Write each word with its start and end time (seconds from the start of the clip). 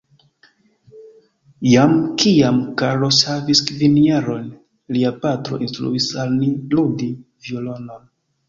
Jam 1.71 1.91
kiam 2.23 2.57
Carlos 2.81 3.19
havis 3.33 3.61
kvin 3.67 4.01
jarojn, 4.07 4.49
lia 4.97 5.15
patro 5.27 5.63
instruis 5.67 6.11
al 6.25 6.37
ni 6.41 6.53
ludi 6.75 7.13
violonon. 7.47 8.13